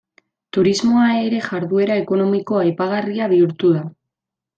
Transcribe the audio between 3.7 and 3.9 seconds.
da.